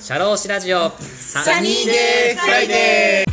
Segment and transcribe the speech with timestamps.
[0.00, 0.90] シャローシラジオ。
[0.98, 3.32] サニーデーフライデー。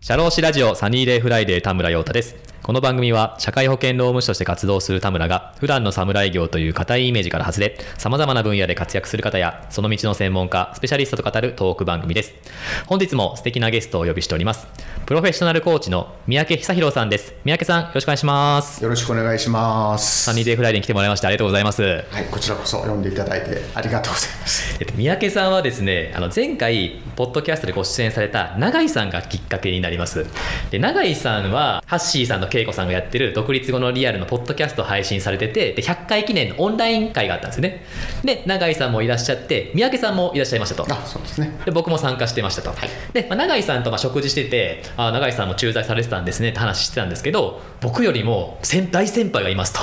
[0.00, 2.47] シャローシラジオサニーデーフライデー田村陽太です。
[2.62, 12.34] この番組は社会保険労務士として活動する田村が普段の士業という固いイメージから外れ様々な分野で活躍する方やその道の専門家スペシャリストと語るトーク番組です。
[12.86, 14.66] 本日も素敵なゲストをお呼びしております。
[15.06, 17.34] プロフェッショナルコーチの三宅久裕さんです。
[17.44, 18.82] 三宅さんよろしくお願いします。
[18.82, 20.24] よろしくお願いします。
[20.24, 21.82] サニーデーフライデーに来てもらいましてありがとうございます。
[21.82, 24.76] はい、こちらこそ呼んでいただいてありがとうございます。
[24.78, 30.26] えっと、三宅さんはですねあの前回ポッドキャストでご出演された永井さんがきっかけになります。
[30.70, 37.84] で永井さんはハッシーさんと恵子さんがやってる独立後のリアルのポッドキャストを配信されててで100回記念のオンライン会があったんですよね。
[38.24, 40.92] で永井さんもいらっしゃって三宅さんもいらっしゃいましたと。
[40.92, 41.58] あ、そうですね。
[41.64, 42.72] で僕も参加してましたと、
[43.12, 49.80] で、まあ、永井さんとまあ食事しててあ永井さんも駐在されてたんですねって話してたんですけど僕よりも先大先輩がいますと。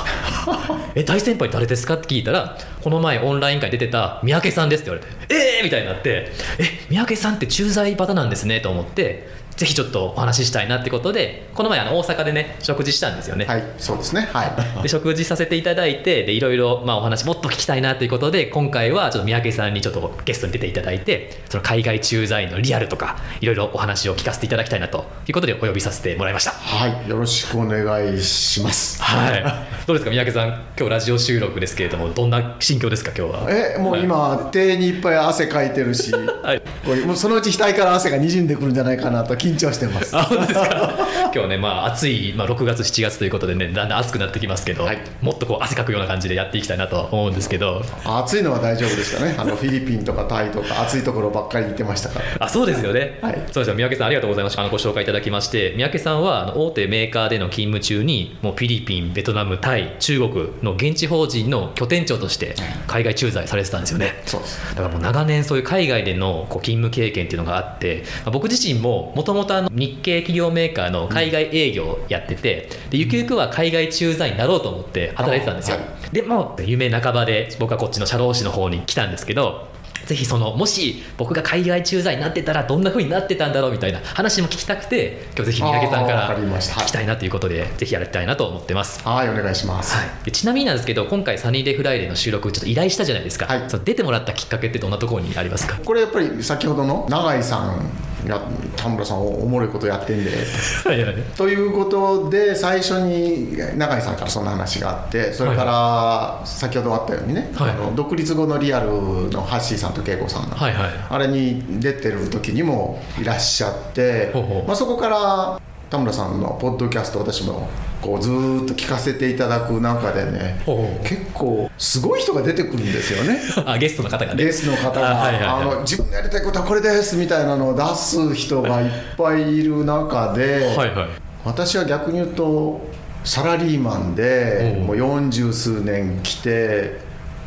[0.94, 14.28] え大先輩誰ですかって聞いたらこの前オンライン会出てた三宅さんですって言われてえーみたいになってえ三宅さんって駐在バタなんですねと思ってぜひちょっとお話ししたいなってことでこの前あの大阪でね食事したんですよね、はい、そうですね。
[14.32, 14.52] はい。
[14.82, 29.02] で食事させていただいてでいろいろまあお話もっと聞きたいなということで今回はちょっと三宅さんにちょっとゲストに出ていただいてその海外駐在員のリアルとかいろいろお話を聞かせていただきたいなということでお呼びさせてもらいましたはい、よろしくお願いします。
[29.02, 29.44] はい
[29.86, 33.46] どうですか三宅さん今日ラジオ収録ですけれどもどんな心境ですか今日は？
[33.48, 36.10] え、もう今、手にいっぱい汗かいてるし、
[36.42, 36.62] はい
[37.06, 40.16] もうそのうち額から汗が滲んでくるんじゃないかなと緊張してます。
[40.16, 40.92] あ本当ですか？
[41.34, 44.98] 今日ねまあ暑い、まあ、6月7月ということでねだんだん暑くなってきますけど、はい。
[45.20, 47.82] もっとこう汗かくような感じでやっていきたいなとは思うんですけど。
[48.04, 49.34] 暑いのは大丈夫ですかね？
[49.38, 52.24] あのフィリピンとかタイとか暑いところばっかり行ってましたから。
[52.46, 53.34] あそうですよね、はい。
[53.52, 53.74] そうですよ。
[53.74, 62.54] 三宅さんありがとうございましたあのご紹介いただきまして三宅さんは大手メーカーでの勤務中にもうフィリピンベトナムタイ中国の現地法人の拠点長として
[62.86, 64.20] 海外駐在されてたんですよね。
[64.26, 64.74] そうです。
[64.74, 79.68] だからもう長年そういう海外でのこう勤務経験っていうのがあって、まあ僕自身ももともと日系企業メーカーの海外営業をやってて、でゆくゆくは海外駐在になろうと思って働いてたんですよ、あはでもう夢半ばで僕はこっちの社労士の方に来たんですけど
[80.06, 89.02] ぜひそのもし僕が海外駐在になってたらどんな風になってたんだろうみたいな話も聞きたくて今日ぜひ三宅さんから聞きたいなということでぜひやりたいなと思ってます。
[89.02, 89.96] はい、お願いします。
[89.96, 93.64] はい、でちなみになんですけど今回サニーデーフライデーの収録ちょっと依頼したじゃないですか、はい。
[93.68, 95.80] その出てもらったきっかけってどんなところにありますか？
[95.84, 97.90] これやっぱり先ほどの永井さん
[98.26, 98.40] が
[98.76, 100.30] 田村さんおもろいことやってんで。
[101.36, 107.70] ということで最初に永井さんからそんな話があってそれから先ほどあったようにね、はい。
[107.70, 110.90] あの独立後のリアルのハッシーさんと恵子さんの、はいはい。
[111.10, 114.66] あれに出てる時にもいらっしゃってほうほう。
[114.66, 117.68] まあ、そこから田村さんのポッドキャスト私も
[118.02, 120.60] こうずーっと聞かせていただく中でね
[121.04, 123.40] 結構すごい人が出てくるんですよね。
[123.64, 124.44] あゲストの方がね。
[124.44, 125.50] レースの方が、あはいはいはい。
[125.50, 131.08] あの自分のやりたいことはこれですみたいなのを出す人がいっぱいいる中で、はいはい。
[131.44, 132.80] 私は逆に言うと
[133.22, 137.05] サラリーマンでもう40数年来て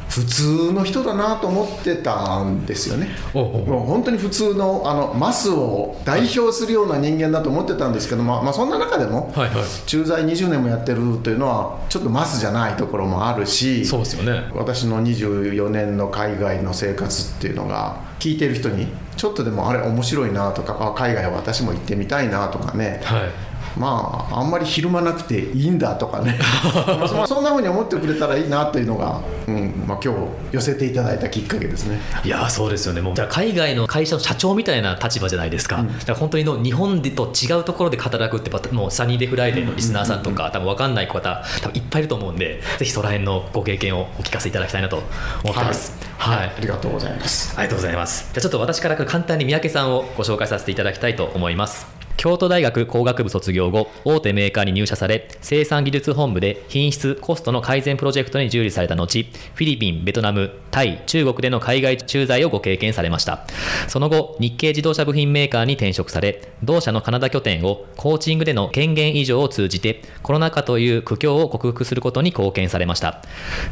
[0.09, 3.09] 普通の人だなと思ってたんですよね。
[3.33, 9.63] もう本当に普通のあのマスを代表するような人間だと思ってたんですけど、まあ、まあそんな中でもはいはい。
[9.85, 14.49] 駐在20年もやってるというのはちょっとマスじゃないところもあるしそうですよね。
[14.55, 22.99] 私の24年の海外の生活っていうのが聞いてる人にちょっとでもあれ面白いなとかあ海外は私も行ってみたいなとかね。
[23.03, 23.48] はい
[23.79, 26.37] まああんまりひるまなくていいんだとかね。
[26.85, 30.19] まあそそんなふうに思ってくれたらいいなというのが、うんまあ、今日
[30.51, 31.99] 寄せていただいたきっかけですね。
[32.23, 33.01] いやーそうですよね。
[33.01, 44.97] もうじゃあ海外の会社の社長みたいな立場じゃないですか、だから本当にの日本でと違うところで働くってもうサニーデーフライデーのリスナーさんとか、多分分かんない方多分いっぱいいると思うんでぜひその辺のご経験をお聞かせいただきたいなと
[45.43, 45.93] 思ってます。
[46.17, 47.53] はい、ありがとうございます。
[47.57, 48.29] ありがとうございます。
[48.33, 51.98] じゃあちょっと私から簡単に三宅さんをご紹介させていただきたいと思います。
[52.19, 59.23] 京都大学工学部卒業後、大手メーカーに入社され、生産技術本部で品質、コストの改善プロジェクトに従事された後、
[59.53, 63.47] フィリピン、ベトナム、タイ、中国での海外駐在をご経験されました。
[63.87, 73.23] その後、日系自動車部品メーカーに転職され、同社のカナダ拠点をコーチングでの権限以上を通じて、コロナ禍という苦境を克服することに貢献されました。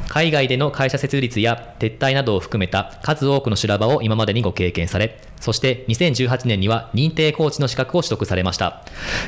[0.08, 8.81] 海外での会社設立や撤退などを含めた数多くの修羅場を今までにご経験され、そして2018年には認定コーチの資格を取得されました。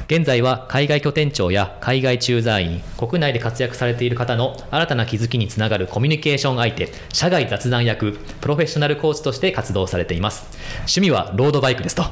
[0.07, 10.47] 現在は海外拠点長や海外駐在員、国内で活躍されている方の新たな気づきにつながるコミュニケーション相手、社外雑談役、プロフェッショナルコーチとして活動されています。
[10.79, 12.03] 趣味はロードバイクですと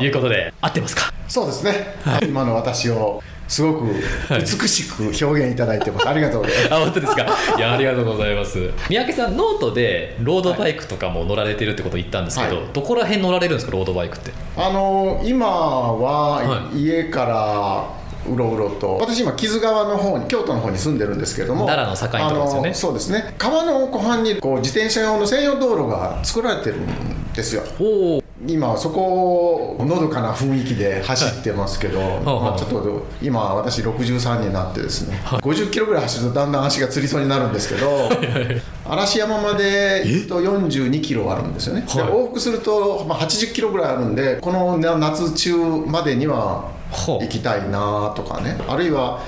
[0.00, 1.12] いうことで、合ってますか？
[1.28, 1.94] そうですね、
[2.26, 3.86] 今の私をすごく
[4.30, 6.74] 美しく表現いただいてます、ありがとうございます。
[6.74, 7.26] あ本当ですか？
[7.56, 8.70] いやありがとうございます。
[8.88, 12.64] 三宅さんノートでロードバイクとかも乗られてるってことを言ったんですけど、はい。
[12.72, 14.32] どこら辺乗られるんですかロードバイクって？
[14.56, 15.96] あの今は
[16.42, 17.98] は家から
[18.30, 22.74] うろうろと私今木津川の方に京都の方に住んでるんですけれども奈良の境のとこですよね。
[22.74, 23.34] そうですね。
[23.38, 27.62] 川の湖畔にこう自転車用の専用道路が作られてるんですよ。
[27.80, 38.08] おお今そこをのどかな雰囲気で走ってますけど、まあ、ちょっと今私63になってですね、50キロぐらい走るとだんだん足がつりそうになるんですけど
[38.84, 48.56] 嵐山までと42キロあるんですよね、往復すると、まあ、80キロぐらいあるんでこのな夏中までには行きたいなとかね。
[48.68, 49.20] あるいは、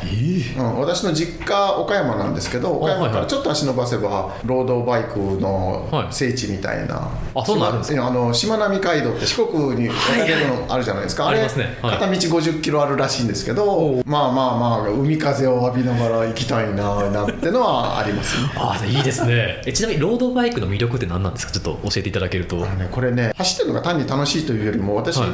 [0.58, 6.06] うん、私の実家岡山なんですけど岡山からちょっと足伸ばせばロードバイクのはい。
[6.10, 8.06] 聖地みたいな、あそんなんですか？
[8.06, 11.78] あのしまなみ海道って四国に渡れるのあるじゃないですか、はいはいれありますね。
[11.82, 11.98] はい。
[11.98, 18.50] 片道50キロあるらしいんですけどまあまあまあ海風を浴びながら行きたいななんてのはありますね。
[18.56, 19.62] あいいですね。
[19.66, 21.52] えちなみにロードバイクの魅力って何なんですか？
[21.52, 22.56] ちょっと教えていただけると。
[22.56, 25.28] ねこれね走ってるのが単に楽しいというよりも私、はい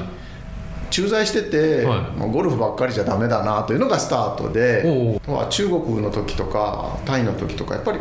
[0.90, 2.18] 駐在してて、はい。
[2.18, 4.82] もうゴルフばっかりじゃダメだなというのがスタートで
[5.50, 7.98] 中国の時とかタイの時とかやっぱり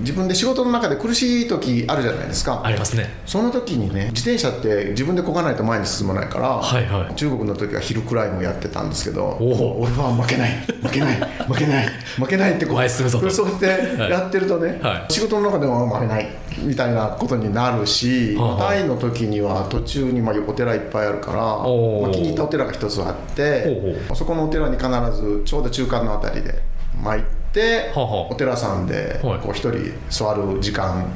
[0.00, 2.62] 自分で仕事の中で苦しい時あるじゃないですか。
[2.64, 3.08] ありますね。
[3.26, 7.14] その時にね自転車って自分でこがないと前に進まないから、はいはい。
[7.14, 10.50] 中国の時はヒルクライムやってたんですけど俺は負けない。
[10.82, 11.16] 負けない。
[11.16, 11.88] 負けない。
[12.16, 13.30] 負けないってこう前進むぞと。
[13.30, 13.66] そうやって
[14.10, 15.12] やってるとね、はい。
[15.12, 16.28] 仕事の中でも負けない
[16.62, 26.62] みたいなことになるし、タイの時には途中にまあお寺いっぱいあるから、まあ、気に入ったお寺が一つあってそこのお寺に必ずちょうど中間のあたりで
[27.02, 29.38] 参って、はあはあお寺さんではい。
[29.38, 31.10] こう一人座る時間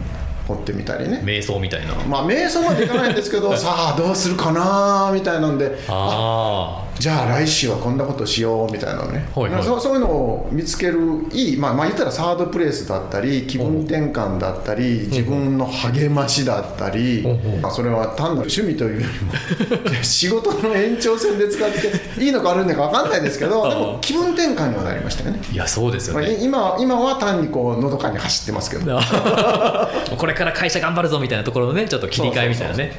[0.48, 1.94] 持ってみたりね、瞑想みたいな。
[1.94, 5.78] まあ瞑想までいかないんですけどさあどうするかなみたいなんで。
[5.88, 9.64] あじゃあ来週はこんなことしようみたいなのね、はいはい。
[9.64, 11.00] そうそういうのを見つける
[11.32, 17.24] いい、まあ、まあ言ったらサードプレイスだったり気分転換だったり自分の励ましだったり、
[17.60, 25.40] まあ、それは単なる趣味というよりも 仕事の延長線で使っていいのか悪いのか分かんないですけどでも気分転換にはなりましたよね。
[25.50, 29.00] あいやそうですよまあ、今今は単にこうのどかに走ってますけど。
[30.16, 32.92] これから会社頑張るぞみたいなところのねちょっと切り替えみたいなね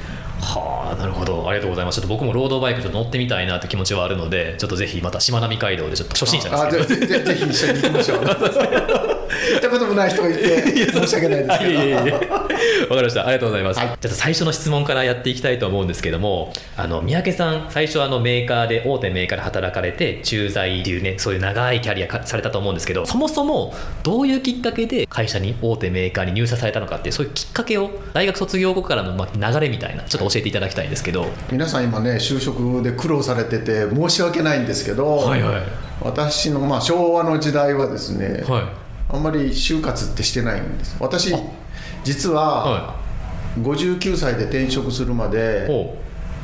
[0.44, 1.48] はあなるほど。
[1.48, 1.96] ありがとうございます。
[1.96, 8.24] ちょっと僕もロードバイクちょっと乗ってみたいなという気持ちはあるのでちょっとぜひまたしまなみ海道でちょっと初心者ですあけどぜひ一緒に行きましょう
[9.54, 11.72] 行ったこともない人がいて申し訳ないですけど。
[11.72, 13.26] いえいえいえわかりました。
[13.26, 13.64] ありがとうござい。
[13.64, 13.98] ます、はい。
[14.00, 31.26] じゃあ最初の質問からやっていきたいと思うんですけどもあの三宅さん最初あのメーカーで大手メーカーで働かれて駐在っていうねそういう長いキャリアかされたと思うんですけどそもそもどういうきっかけで会社に大手メーカーに入社されたのかっていうそういうきっかけを大学卒業後からのまあ流れみたいなちょっと教えていただきたいんですけど。
[31.52, 35.62] 皆さん今ね就職で苦労されてて申し訳ないんですけど、はいはい。
[36.02, 38.83] 私のまあ昭和の時代はですね、はい
[39.14, 40.98] あんまり就活ってしてないんです。
[41.00, 41.34] 私
[42.04, 42.96] 実はは
[43.60, 45.96] 59歳で転職するまいでほ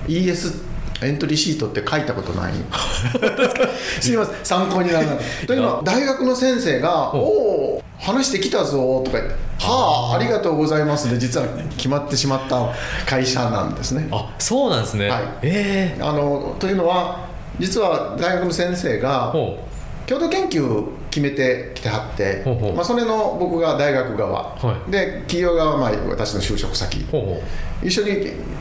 [0.07, 0.69] ES
[1.01, 2.54] エントリーシートって書いたことない。
[4.00, 4.36] すみません。
[4.44, 5.18] 参考にならない
[5.48, 12.69] というのは大学の先生が「おお話してきたぞ」とか言って「はあありがとうございます」で実は決まってしまった
[13.07, 14.07] 会社なんですね。
[14.12, 15.21] うあそうなんですね、はい。
[15.42, 16.01] ええ。
[16.01, 17.21] あのというのは
[17.60, 19.57] 実は大学の先生がほ
[20.06, 22.74] 共同研究決めてきてはってほうほう。
[22.74, 27.00] まあ、それの僕が大学側、はで企業側はまあ私の就職先。
[27.00, 27.22] うほう。
[27.22, 27.42] ほ
[27.81, 28.10] 一緒に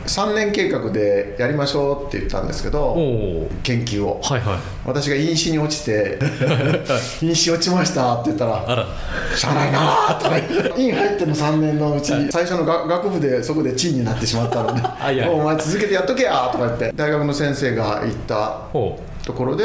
[0.05, 2.95] 3年計画でやりましょうって言ったんですけうど
[3.63, 4.21] 研究を。
[4.21, 4.59] はいはい。
[4.85, 6.17] 私が飲酒に落ちて
[7.21, 8.87] 「飲酒落ちました」って言ったらあら
[9.35, 9.79] 「しゃあないな」
[10.19, 10.81] とか言って。
[10.81, 14.81] 院入っての3年のうち最初のが学部でそこで地位になってしまったので
[15.13, 18.35] いやもうお前続けてやっとけや」とか言って大学の先生が言った
[18.71, 19.63] ほところで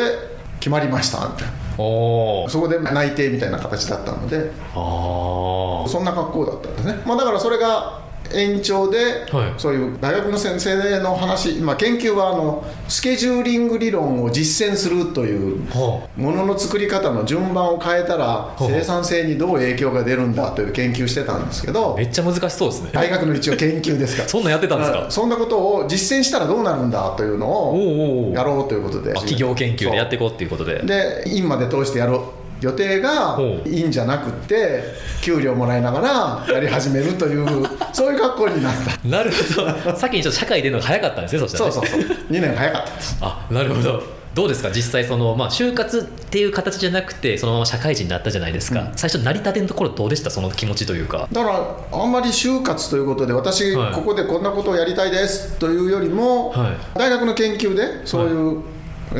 [0.58, 4.52] 決まりましたみたいなそこで内定みたいな形だったので。
[4.74, 8.03] ああそんな格好だったんですね、まあ、だからそれが
[8.34, 8.98] 延長で、
[9.30, 9.54] はい。
[9.58, 22.90] そういう大学の先生の話、まあ、研究はあのスケジューリング理論を実践するというはものの作り方の順番を変えたら生産性にどう影響が出るんだという研究してたんですけどあめっちゃ難しそうですね。
[22.92, 24.22] 大学の一応研究ですか？
[24.24, 25.04] ら そんなんやってたんですか？
[25.04, 29.10] うんそんなことを実践したらどうなるんだというのをやろうということで。
[29.10, 30.80] あ企業研究でやっていこうっていうことで。
[30.84, 32.20] で院まで通してやろう
[32.60, 34.82] 予定がいいんじゃなくって
[35.20, 37.46] 給料もらいながらやり始めるという
[37.92, 39.08] そういう格好になった。
[39.08, 39.96] なるほど。
[39.96, 41.72] 先にちょっと社会出るのが早かったんですねそしたらね。
[41.72, 42.16] そうそうそう。
[42.30, 43.18] 2年早かったです。
[43.20, 44.02] あなるほど。
[44.34, 44.70] どうですか？
[44.70, 50.30] 実際その、まあ、就活っていう形じゃなくてそのまま社会人になったじゃないですか、最初成り立てのところどうでした？
[50.30, 51.28] その気持ちというか。
[51.30, 53.94] だからあんまり就活ということで私はい。
[53.94, 56.98] ここでこんなことをやりたいですというよりも、はい。
[56.98, 58.62] 大学の研究でそういう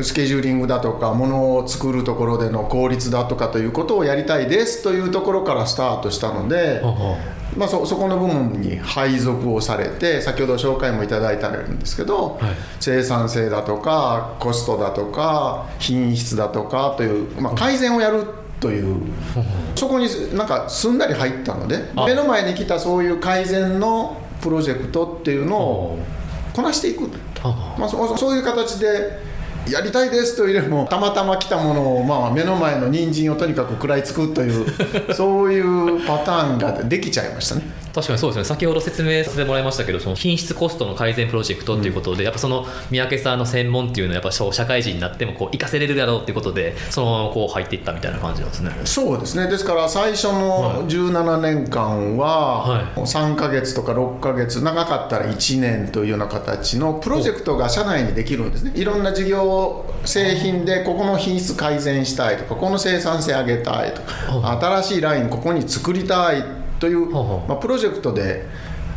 [0.03, 6.81] スケジューリングだとかものを作るところでの効率だとかということをやりたいですというところからスタートしたので、
[7.55, 12.55] まあ、そそこの部門に配属をされて先ほど紹介もいただいたんですけど、はい。
[12.79, 18.25] 生産性だとかコストだとか品質だとかという、まあ、改善をやる
[18.59, 19.01] という
[19.75, 22.05] そこになんかすんなり入ったのであ。
[22.05, 25.99] 目の前に来たそういう改善のプロジェクトっていうのを
[26.53, 27.09] こなしていく。
[27.43, 29.34] あまあ、そそういう形で
[29.69, 34.63] やりたいですというよりもたまたま来たものを、まあ、目の前の人参をとにかく食らいつくとい
[35.09, 37.84] うそういうパターンができちゃいましたね。
[37.95, 38.43] 確かにそうですね。
[38.43, 48.71] 先ほど説明させてもらいましたけどその品質コストの改善プロジェクトっていうことで、やっぱその三宅さんの専門っていうのはやっぱ社会人になってもこう活かせれるだろうっていうことでそのままこう入っていったみたいな感じなんですね。
[48.83, 49.47] そうですね。
[49.49, 58.71] ですから最初の17年間はは3ヶ月とか6ヶ月長かったら1年というような形のプロジェクトが社内にできるんですね。
[58.75, 68.45] いろんな事業製品でここの品質改善したいとかこの生産性上げたいとか新しいラインここに作りたいという、まあ、プロジェクトで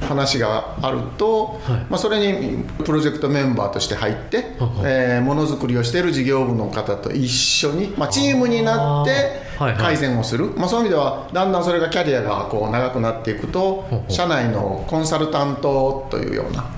[0.03, 1.87] 話があると、はい。
[1.89, 4.85] まあ、それにプロジェクトメンバーとして入ってほうほう。
[4.87, 9.13] えーものづくりをしている事業部の方と一緒に、まあ、チームになって
[9.59, 9.65] あー。
[9.65, 9.83] はいはい。
[9.83, 16.71] 改善をする、まあ、そういう意味ではだんだんそれがキャリアがこう長くなっていくと社内のコンサルタントというような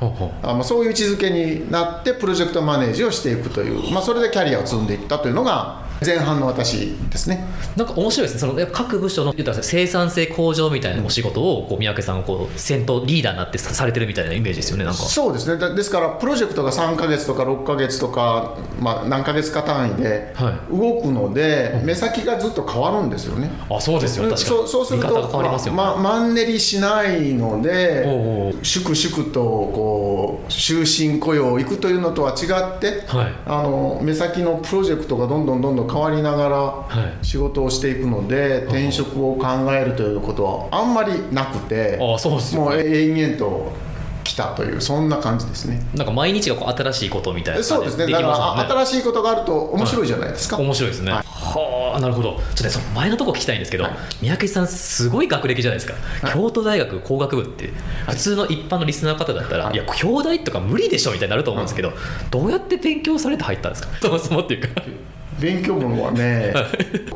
[0.42, 7.44] あまあそういう位置づけになってプロジェクトマネージをしていくという、まあ、それでキャリアを積んでいったというのが前半の私ですね。
[7.76, 8.40] なんか面白いですね。
[8.40, 15.00] その各部署の言ったら生産性向上みたいなお仕事をこう三宅さんがこう先頭リーダーになってさされてるみたいなイメージですよねなんか。
[15.02, 15.60] そうですね。
[15.60, 23.50] だですからプロジェクトが3ヶ月とか6ヶ月とか、まあ、何ヶ月か単位では動くので、目先がずっと変わるんですよね。
[23.68, 24.30] あそうですよね。
[24.30, 24.56] 確かに。
[24.56, 33.34] そうそうすると変わりますよね、ままマンネリしないので粛々とこう終身雇用行くというのとは違って、はい。
[33.46, 36.86] あの目先のプロジェクトがどんどんどんどん変わりながらは
[37.22, 37.26] い。
[37.26, 43.72] 仕事をしていくので、転職を考えるということはあんまりなくてあそうですよもう延々と
[44.24, 45.80] 来たというそんな感じですね。
[45.94, 48.06] なんか毎日がこう新しいことみたいなそうですね。
[48.06, 50.58] だからあ新しいことがあると面白いじゃないですか。
[50.58, 51.12] 面白いですね。
[51.12, 51.22] はい。
[51.24, 52.34] はあ、なるほど。
[52.34, 53.92] ちょっとね、その前のところ聞きたいんですけど、はい。
[54.22, 56.32] 三宅さん、すごい学歴じゃないですか、はい。
[56.32, 57.70] 京都大学工学部って、
[58.08, 59.74] 普通の一般のリスナーの方だったら、はい。
[59.74, 61.92] い、や、兄弟とか無理でしょみたいになると思うんですけど、
[62.30, 64.82] どうやって勉強されて入ったんですか、そもそもっていうか。
[65.40, 66.52] 勉強文はね、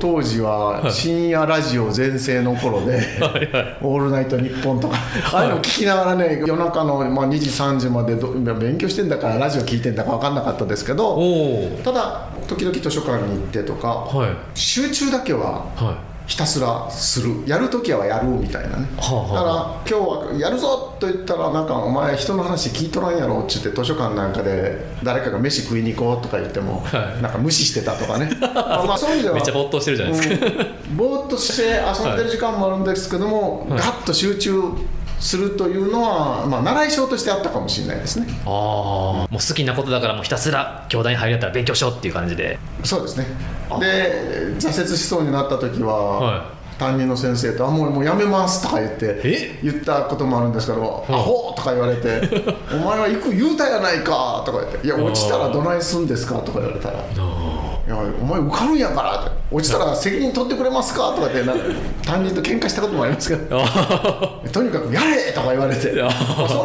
[0.00, 4.96] 当時は深夜ラジオ全盛の頃ではいはい「オールナイトニッポン」とか
[5.32, 8.14] ああいうの聞きながらね夜中のまあ2時3時まで
[8.54, 11.80] 勉強してんだからラジオ聞いてんだか分かんなかったですけおどお。
[11.84, 14.58] ただ時々図書館に行ってとかはい。
[14.58, 16.13] 集中だけははい。
[16.26, 17.46] ひたすらする。
[17.46, 18.86] やるときはやるみたいなね。
[18.96, 19.34] はあはあ。
[19.34, 27.22] だから今日はやるぞと言ったらなんかお前人の話聞いとらんやろって言って図書館なんかで誰かが飯食いに行こうとか言っても、はい。
[27.22, 28.30] なんか無視してたとかね。
[28.40, 30.46] まあそういう意味ではめっちゃ没頭してるじゃないですか。
[30.46, 30.96] うん。
[30.96, 33.78] ぼーっとして遊んでる時間もあるんですけども、はい。
[33.78, 34.60] ガッと集中
[35.20, 38.26] するというのは、まあ、習い性としてあったかもしれないですね。
[38.44, 42.58] ああ、もう好きなことだから、もうひたすら兄弟に入るんだったら勉強しようっていう感じで。
[42.82, 43.26] そうですね
[43.80, 49.60] で挫折しそうになった時は、は担任の先生と「あもうもうやめます」とか言ってえ？
[49.62, 52.20] 言ったこともあるんですけど「アホ!」とか言われて
[52.74, 57.00] 「お前は行く言うたやないか」とか言って「いや落ちたらどないすんですか?」とか言われたら「い
[57.88, 61.64] やお前受かるんやから」って「落ちたら責任取ってくれますか?」とかってなんか
[62.04, 66.06] 担任と喧嘩したこともありますけどあとにかく「やれ!」とか言われてそういう意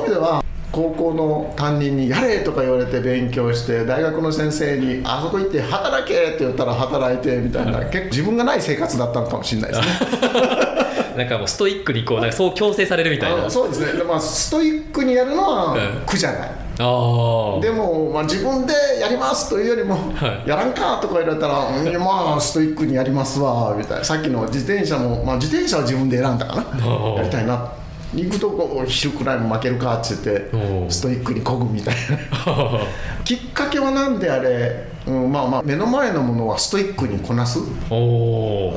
[0.05, 9.87] 味では高校の担任に「やれ!」とか言われて勉強して大学の先生に「あそこ行って働け!」って言ったら働いてみたいな結構自分がない生活だったのかもしれないですね。
[10.21, 13.45] あ、 なんかもうストイックにこう、なんかそう強制されるみたいな。
[13.45, 16.47] あそうですね、でまあ、ストイックにやるのはうん苦じゃない、あ
[16.79, 17.61] あ。
[17.61, 27.71] でも、まあ、自分でやりますというよりも、はいやらんかとか言われたら、うんまあ、ストイックにやりますわみたいな、さっきの自転車も、まあ、自転車は自分で選んだかな、ーやりたいな、
[28.13, 32.17] 行くとこ昼くらいも負けるかって言ってストイックにこぐみたいな。
[33.23, 37.59] きっかけはなんであれ、うん、まあまあ目の前のものはストイックにこなす？
[37.59, 37.63] あ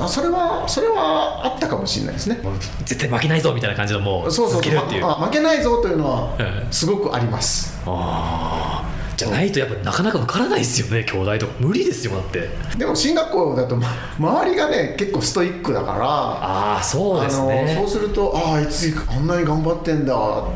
[0.09, 2.41] それはそれはあったかもしれないですね
[2.85, 5.03] 絶対負けないぞみたいな感じのもうそうそうそう続けるっていう。
[5.03, 8.62] まあ負けないぞというのははいすごくありますああ。
[9.23, 12.49] じゃないとやっぱなかなか受からないですよね兄弟とか無理ですよだって。
[12.77, 13.89] でも進学校だと、ま、
[14.19, 17.75] 周りがね結構ストイックだからああそうですね。
[17.79, 20.49] そうするとあああいつあんなに頑張ってんだ、あ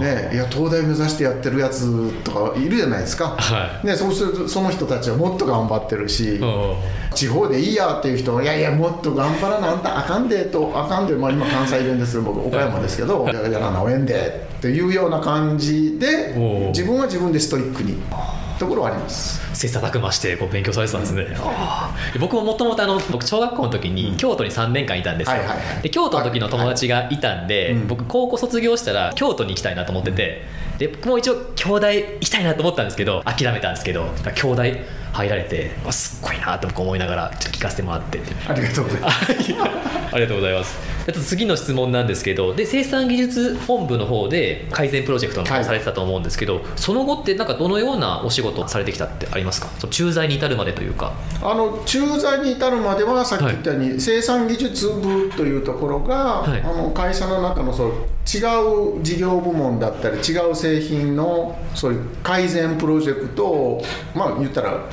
[0.00, 6.74] ね、いや東大目指してやってるやつとかいるじゃないですか、はね、そうするとその人たちはもっと頑張ってるし、うん
[7.14, 13.34] 地方でいいやっていう人はいやいやもっと頑張らなあんたあかんでとあかんで、まあ、今関西弁ですよ僕岡山ですけど、い。
[13.34, 16.34] ややらなおえんでっていうような感じで
[16.68, 18.00] 自分は自分でストイックに
[18.60, 19.40] ところはあります。
[19.56, 21.26] 切磋琢磨してこう勉強されてたんですね、
[22.20, 25.82] 僕ももともと僕小学校の時に京都に3年間いたんですよ、はいはいはい。
[25.82, 30.42] で京都の時の友達がいたんで、うん僕高校卒業したら京都に行きたいなと思ってて
[30.78, 34.78] で僕も一応京大行きたいなと思ったんですけど諦めたんですけど京大
[35.12, 39.32] 入られてあすっごいなと僕思いながらちょっと聞かせてもらってありがとうございます
[40.12, 40.90] ありがとうございます。
[41.08, 49.68] あと次の質問なんですけど、で生産技術本部の方で改善プロジェクトのはいされてたと思うんですけど、その後ってなんかどのようなお仕事をされてきたってありますか？
[49.88, 51.12] 駐在に至るまでというか。
[51.42, 57.90] あの駐在に至るまではさっき言ったように、生産技術部というところが、はいあの会社の中のそう
[58.32, 63.82] 違う事業部門だったり違う製品のそういう改善プロジェクトを
[64.14, 64.86] まあ言ったら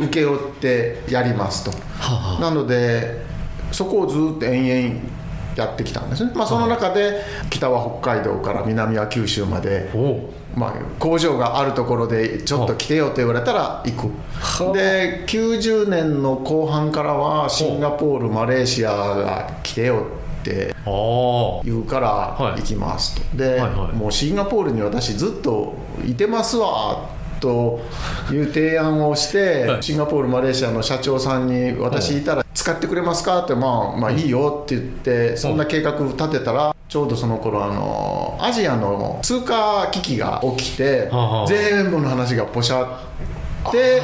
[0.00, 1.70] 請け負ってやりますと。
[1.70, 3.24] はあ、なので
[3.72, 5.10] そこをずっと延々
[5.56, 9.90] やってきたんですね、まあ、その中で北は北海道から南は九州まで。
[10.52, 14.74] まあ、工場があるところでちょっと来てよと言われたら行く。
[14.74, 20.06] で90年の後半からはシンガポールマレーシアが来てよ
[20.40, 20.74] って。
[21.64, 22.60] 言うからはい。
[22.60, 23.60] 行きますと、で、
[23.94, 27.10] もうシンガポールに私ずっといてますわ
[27.40, 27.80] と
[28.30, 29.82] いう提案をして、はい。
[29.82, 34.20] シンガポールマレーシアの社長さんに私いたら使ってくれますかってまあまあい。
[34.20, 41.10] いよって言ってそんな計画立てたらちょうどその頃あのアジアの通貨危機が起きて
[41.48, 44.00] 全部の話がポシャって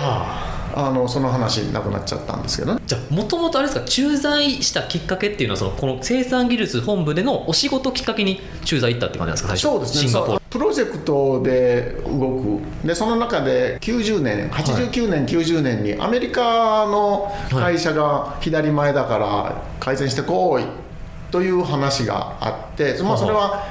[0.76, 2.82] ああのその話なくなっちゃったんですけどね。
[2.86, 9.62] じゃあもともとあれですか駐在したきっかけっていうのはそのこの生産技術本部でのお仕事きっかけに駐在行ったって感じなんですか最初？
[9.62, 10.08] そうですね。
[10.08, 12.86] シンガポールプロジェクトで動く。
[12.86, 20.64] でその中で90年89年、90年にアメリカの会社が左前だから改善してこい
[21.30, 23.66] という話があって、まあ、それは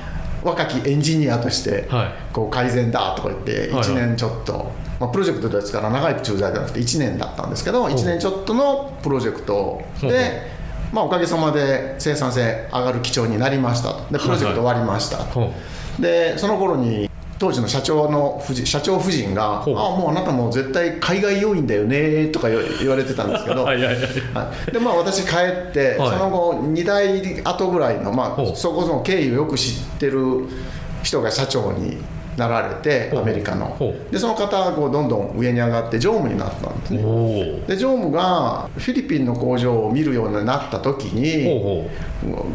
[0.46, 2.14] 若きエンジニアとしてはい。
[2.32, 3.82] こう改善だとか言ってはいはい。
[3.82, 10.42] 1年ちょっと、まあ、プロジェクトですから長い駐在じゃなくて1年だったんですけど1年ちょっとのプロジェクトで、
[10.94, 14.14] まあ、おかげさまで生産性上がる基調になりましたと。
[14.14, 15.26] でプロジェクト終わりました、
[16.00, 19.76] でその頃に当時の社長の夫人社長夫人が「あほう。
[19.76, 23.64] もうあなたもう絶対海外要員だよね」とか言われてたんですけど。
[23.64, 23.96] はいはいはい。
[24.34, 24.72] はい。
[24.72, 25.36] でまあ私帰
[25.70, 26.10] って、はい。
[26.12, 30.48] その後2代後ぐらいの、まあ、そこそこ経緯をよく知ってる
[31.04, 31.98] 人が社長に
[32.38, 33.66] なられてアメリカの。
[33.66, 37.02] ほでその方がこうどんどん上に上がって常務になったんですね。
[37.68, 41.90] で常務がフィリピンの工場を見るようになった時にほ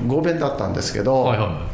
[0.07, 1.67] 合弁だったんですけど、うはいは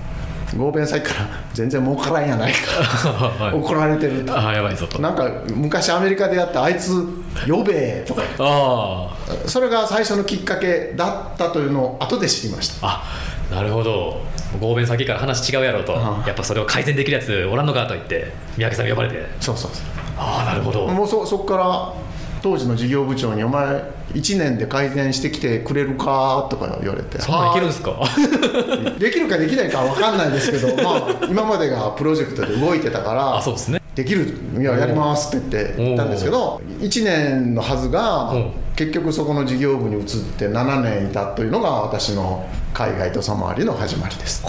[0.54, 2.58] 合弁先から全然儲からんやないか。
[2.58, 3.54] い はい。
[3.54, 4.32] 怒られてると。
[4.36, 5.00] ああやばいぞと。
[5.00, 6.92] なんか昔アメリカでやったあいつ
[7.48, 9.08] 呼べとかあ
[9.46, 12.86] それが最初のきっかけだったというのを後で知りました。
[12.86, 13.02] あ
[13.50, 14.20] あなるほど。
[14.60, 15.96] 合弁先から話違うやろうと。
[15.96, 19.26] ああやっぱそれを改善できるやつおらんのかと言って三宅さんが呼ばれて。
[19.40, 19.80] そうそうそ
[20.18, 20.86] ああなるほど。
[20.86, 21.92] うもうそそこから
[22.42, 23.82] 当時の事業部長に「お前
[24.18, 27.20] 1年で改善してきてくれるか?」とか言われて。
[27.20, 27.90] そんなんいけるんはですか？
[28.96, 33.80] い できるかできないかは分かんないですけどまあ今までがプロジェクトで動いてたからあそうですね。
[33.94, 34.26] できる
[34.58, 38.50] いややりますって言って言ったんですけど1年のはずがうん。
[38.76, 44.42] 結局そこの事業部に移って7年いたというのが私の海外土佐回りの始まりです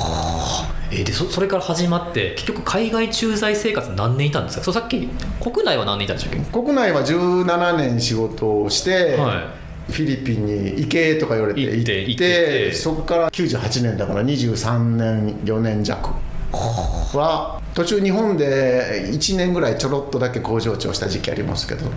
[0.92, 4.64] えーでそそれから始まって結局海外駐在生活何年いたんですか？
[4.64, 5.08] そうさっき
[5.42, 6.52] 国内は何年いたんでしたっけ？
[6.52, 9.54] 国内は17年仕事をして、は
[9.90, 16.10] フィリピンに行けとか言われて行って行ってそこから98年だから23年4年弱。
[16.52, 17.62] は。
[17.74, 21.90] 途中日本で1年ぐらいちょろっとだけ工場長した時期ありますけど、あ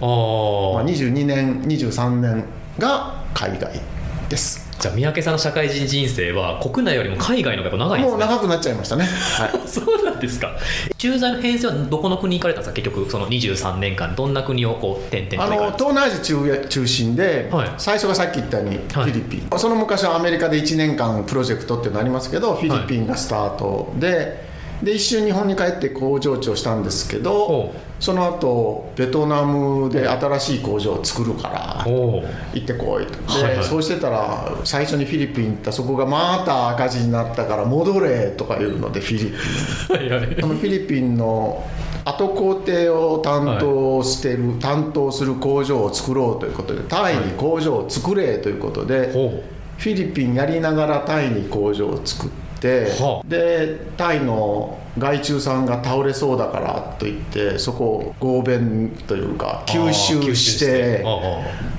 [0.74, 2.44] まあ、あ22年23年
[2.79, 3.81] が海外
[4.29, 8.18] ですじゃあ三宅さんの社会人人生は国内よりも海外の方が長いんですね。
[8.18, 10.56] もう長くなっちゃいましたね、はい、 そうなんですか。
[10.96, 16.06] 駐在の編成はどこの国に行かれたんですか結局その23年間どんな国をこう転々あのと行かれた？
[16.06, 17.68] んですか東南アジア中中心で、はい。
[17.76, 19.10] 最初がさっき言ったようにフはい。
[19.10, 24.42] ィリピン、その昔はアメリカで1年間プロジェクトっていうのありますけどフィリピンがスタートで,、
[24.82, 32.24] で一瞬日本に帰って工場長したんですけどほその後ベトナムで新しい工場を作るから行
[32.56, 33.12] ってこいと。
[33.12, 33.64] で、はいはい。
[33.64, 40.36] そうしてたら最初にフィリピン行ったそこがまた赤字になったから戻れとか言うのでフィリピン はいはい。
[40.40, 41.62] そのフィリピンの
[42.04, 49.42] 後工程を担当してる、担当する工場を作ろうということでタイに工場を作れということで、ほ
[49.76, 53.28] フィリピンやりながらタイに工場を作って、はあ。
[53.28, 61.05] でタイの害虫さんが倒れそうだからといってそこを合弁というかう吸収して。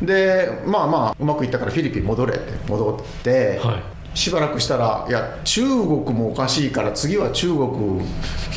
[0.02, 3.84] でまあまあうまくいったからフィリピン戻れって戻って、はい。
[4.14, 8.02] しばらくしたら「いや中国もおかしいから次は中国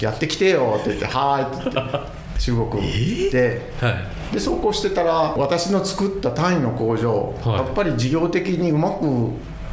[0.00, 1.98] やってきてよ」って言って「はーい」って言って
[2.40, 3.94] 中国で、はい。
[4.34, 7.54] でそうこうしてたら私の作った単位の工場、はい。
[7.56, 9.04] やっぱり事業的にうまく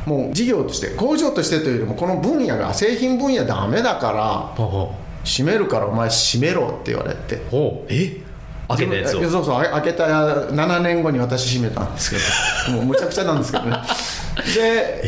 [0.06, 4.12] もう事業として工場としてというよりもこの分野が製品分野ダメだか
[4.58, 4.66] ら
[5.24, 7.42] 閉めるからお前閉めろって言われて。
[7.90, 8.32] え？
[8.78, 9.30] 開けたやつを。
[9.30, 13.78] そうそうあ開けた7年後に私閉めたんですけど もうむちゃくちゃなんですけどね。
[14.56, 15.04] で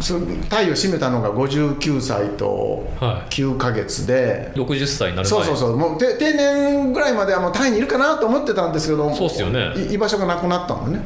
[0.00, 0.14] そ
[0.48, 3.32] タイを閉めたのが59歳とはい。
[3.32, 5.38] 9ヶ月で、60歳になる前。
[5.38, 5.76] そうそうそう。
[5.76, 9.72] もうて定年ぐらいまではもうタイにいるかなと思ってたんですけどそうっすよね。
[9.90, 11.00] い居場所がなくなったのね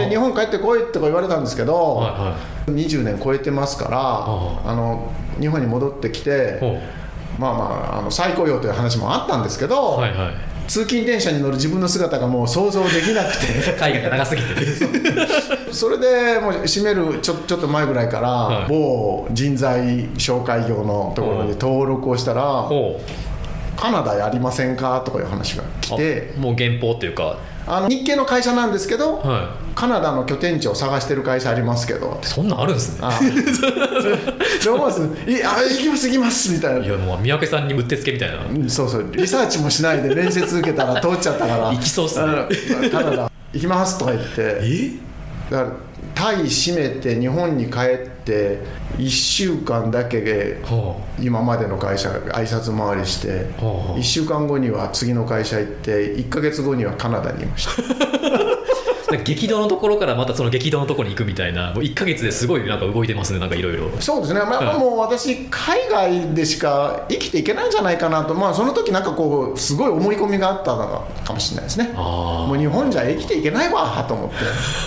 [0.00, 6.80] で日本帰ってこいとか言われたんですけど、はいは20年超えてますからああの日本に戻ってきてほ
[7.38, 10.34] まあまああの再雇用という話もあったんですけど、うはいはい。
[10.66, 13.72] 通勤電車に乗る自分の姿がもう想像できなくて。
[13.78, 14.48] 海外が長すぎて。
[15.72, 18.68] それでもう閉めるちょちょっと前ぐらいから、はい。
[18.68, 23.00] 某人材紹介業のところに登録をしたらほ
[23.76, 26.34] 「カナダやりませんか?」とかいう話が来うて。
[26.36, 32.20] あもう原稿っていうかあの日系の会社なんですけど、はカナダの拠点地を探してる会社ありますけど。
[32.22, 33.00] いそんなんあるんですね。
[33.02, 33.18] あ
[34.62, 36.84] で思わず「いあ行きます行きます」みたいな。
[36.84, 42.26] いやもう三宅さんにうってつけみたいなうんそうそうリサーチもしないで面接受けたら通っちゃったから行きそうっすね
[42.82, 44.90] うんカナダ行きますとか言ってえ
[45.50, 45.72] だから
[46.14, 48.60] タイ閉めて日本に帰って
[48.96, 58.55] 1週間だけでは今までの会社挨拶回りしてはあ1週間後には次の会社行って1ヶ月後にはカナダにいました
[59.24, 63.90] 激動のところからまたその激動のところに行くみたいなもう1か月ですごいなんか動いてますねなんかいろいろ。
[64.00, 68.34] そうですね、まあはいもう私海外でしか生きていけないんじゃないかなと。
[68.34, 71.92] まあその時なんかこうすごい思い込みがあったのかもしれないですね。
[71.94, 74.36] あもう日本じゃ生きていけないわと思って。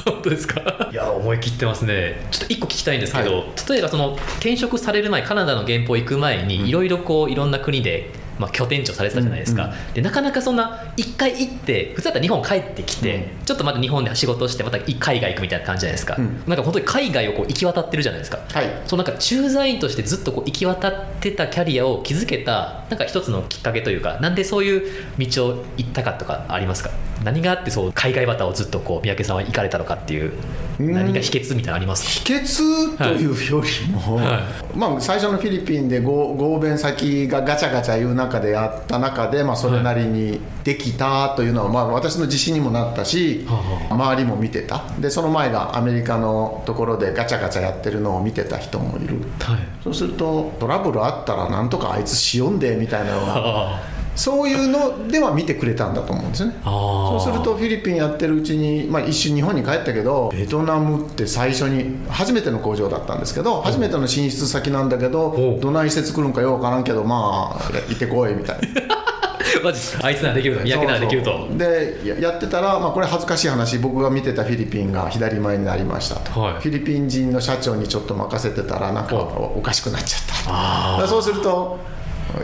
[0.06, 0.90] あ 本当ですか？
[0.92, 2.28] いや思い切ってますね。
[2.32, 16.44] ちょっと一個聞きたいんですけど、は例えばその転職される前カナダの原稿行く前にいろいろこういろんな国で、まあ、拠点地をされてたじゃないですか、うんうでなかなかそんな一回行って普通だったら日本帰ってきて、ちょっとまた日本で仕事をしてまた海外行くみたいな感じじゃないですか、うん。
[16.48, 18.40] なんか本当に海外をこう行き渡ってるじゃないですか。
[18.52, 18.82] はい。
[18.88, 26.92] そうなんか駐在員としてずっとこう行き渡ってたキャリアを築けたなんか一つのきっかけというかなんでそういう道を行ったかとかありますか？
[27.24, 30.34] 何があってそう海外バターをずっとこう三宅さんは行かれたのかっていう
[30.80, 30.94] うん。
[30.94, 34.44] 何が秘訣みたいなのあります秘訣というよりも、は
[34.76, 44.84] まあ、最初のフィリピンで合合弁先がガチャガチャいう中でやった中で、まあ、それなりにできたというのは、まあ、私の自信にもなったし、は周りも見てた。
[45.00, 49.20] でその前がアメリカのところでガチャガチャやってるのを見てた人もいる。
[49.40, 49.58] はい。
[49.84, 56.54] そうするとトラブルあったらなんとかあいつしよんでみたいなのがあそういうのでは見てくれたんだと思うんですね。
[56.66, 68.98] あそうするとフィリピンやってるうちに、まあ、一瞬日本に帰ったけどベトナムって最初に初めての工場だったんですけど初めての進出先なんだけどどないして作るんかようわからんけどまあ行ってこいみたいな。
[69.64, 69.98] マジです。
[69.98, 70.64] かあいつならできると。
[70.64, 71.48] 三宅ならできると。
[71.52, 73.78] でややってたら、まあ、これ恥ずかしい話。
[73.78, 76.54] 僕が見てたフィリピンが左前になりましたと、はい。
[76.56, 81.80] フィリピン人の社長にちょっと任せてたらなんかおおかしくなっちゃったそうすると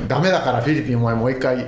[0.08, 1.65] ダメだからフィリピンお前もう一回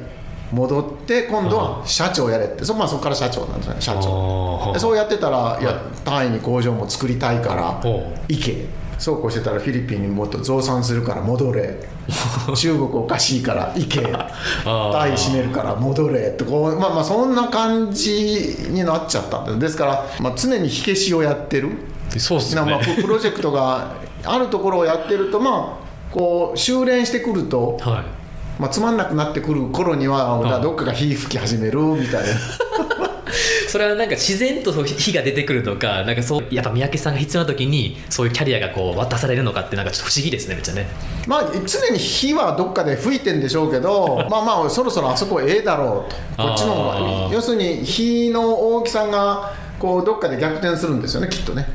[0.51, 2.63] 戻って今度は社長やれって。
[2.63, 4.71] そ,、まあ、そこから社長なんですね社長。
[4.73, 5.63] でそうやってたらい。
[5.63, 8.65] や単位に工場も作りたいからほ行け。
[8.97, 11.77] そうこうしてたらフィリピンにもっと増産するから戻れ。
[12.55, 13.99] 中国おかしいから行け。
[13.99, 14.91] ー。
[14.91, 21.71] タイ閉めるから戻れってこうまあまあそんな感じになっちゃったんですですから、まあ、常に火消しをやってる。
[22.17, 23.91] そうっすよねまあププロジェクトが
[24.23, 28.16] あるところをやってるとまあこう修練してくると、はい
[28.59, 32.27] まあ、つまんなくなってくる頃には、はいどっかが火吹き始めるみたいな。
[33.67, 40.87] それはなんか自然と火が出てくるのかなんかそうやっぱ三宅さんが必要な時にそういうキャリアがこう渡されるのかってなんかちょっと不思議ですねめっちゃね。
[41.27, 46.43] まあ常に火はどっかで吹いてんでしょうけど まあまあそろそろあそこええだろうと。
[46.47, 47.33] こっちの方あがー。
[47.33, 51.67] 要するに火の大きさがこうどっかで逆転するんですよねきっとね。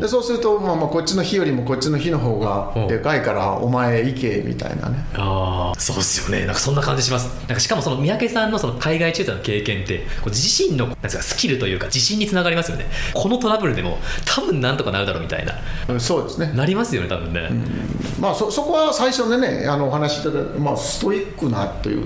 [0.00, 2.78] でそうすると、まあ、まあこっちの火よりもこっちの火の方がう。
[2.80, 5.04] んでかいからお前行けみたいなね。
[5.14, 6.46] ああそうっすよね。
[6.46, 7.26] なんかそんな感じします。
[7.46, 12.86] なんかしかもその三宅さんのその海外駐在の経験ってこう自身のなんですかスキルというか自信につながりますよね。
[13.14, 15.54] このトラブルでも多分なんとかなるだろうみたいな。
[15.88, 16.52] うんそうですね。
[16.54, 17.50] なりますよね多分ね、
[18.20, 22.04] まあそそこは最初でねあのお話しいただいた、まあ、ストイックなという。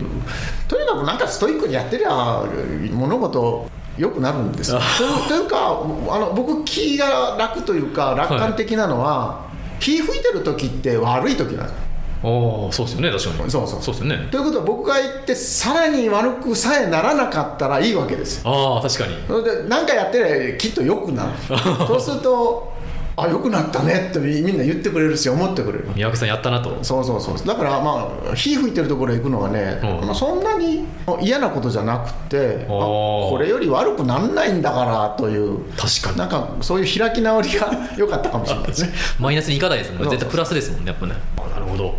[0.69, 2.45] とにかくなんかストイックにやってりゃ
[2.93, 4.81] 物事良くなるんですよ。
[5.29, 9.47] というかあの僕気が楽というか楽観的なのは、
[9.81, 11.87] 火吹いてる時って悪い時なんです
[12.23, 13.51] おおそうっすよね確かに。
[13.51, 13.83] そうそう。
[13.83, 14.29] そうっすよね。
[14.31, 18.51] ということは僕が言ってさらに悪くさえならなかったらいいわけですよ。
[18.51, 19.15] ああ確かに。
[19.29, 21.31] それで何かやってりゃきっと良くなる。
[21.87, 22.73] そうすると
[23.19, 25.89] あ良くなったねってみんな言ってくれるし思ってくれる。
[25.95, 26.85] 三宅さんやったなと。
[26.85, 27.47] そうそうそう。
[27.47, 30.07] だからまあ火吹いてるところへ行くのはね、うん。
[30.07, 30.85] まあ、そんなに
[31.23, 36.19] 嫌なことじゃなくてこれより悪くなんないんだからという確かに。
[36.19, 38.93] なんかそういう開き直りが良かったかもしれないですね。
[39.19, 40.11] マイナスにいかないですもんね。
[40.11, 41.15] 絶対プラスですもんねやっぱね。
[41.39, 41.95] あなるほど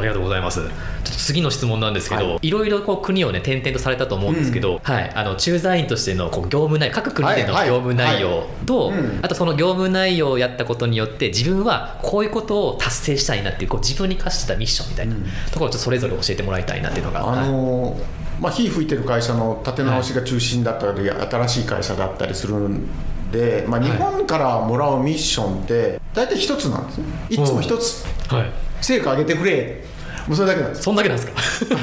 [0.00, 0.60] ありがとうございます。
[0.60, 0.68] ちょっ
[1.04, 2.50] と次の質問なんですけど、、はい。
[2.50, 9.24] ろいろこう国をね転々とされたと思うんですけど、はい、あの駐在員としてのこう業務内各国でのはいはい業務内容と、はいうん。
[9.24, 15.22] あとその業務内容をやったことによって自分はこういうことを達成したいなっていうこう自分に課してたミッションみたいなうん。
[15.50, 17.48] ところをちょっとそれぞれ教えてもらいたいなっていうのが、あはい。
[17.48, 22.86] のーまあ、火吹いてる会社の立て直しが中心だったり、新しい会社だったりするん
[23.32, 23.90] で、まあ、はい。
[23.90, 27.04] 日本からもらうミッションって大体一つなんですね。
[27.30, 28.04] いつも一つ。
[28.28, 28.50] はい、
[28.80, 29.84] 成果上げてくれ。
[30.26, 30.82] もうそれだけなんです。
[30.82, 31.76] そんだけなんですか？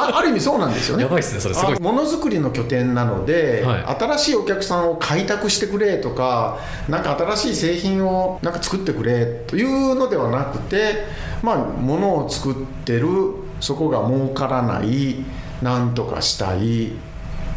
[0.00, 1.04] あある意味そうなんですよね。
[1.04, 1.76] やばいっすねそれすごい。
[1.76, 3.84] あものづくりの拠点なので、はい。
[3.98, 6.58] 新しいお客さんを開拓してくれとか
[6.90, 11.06] なんか新しい製品をなんか作ってくれというのではなくて
[11.42, 12.54] まあ物を作っ
[12.84, 13.08] てる
[13.60, 15.24] そこが儲からない
[15.62, 16.92] なんとかしたい。